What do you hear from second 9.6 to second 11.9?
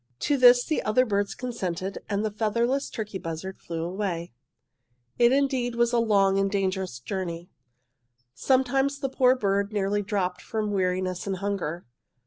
nearly dropped from weariness and hunger.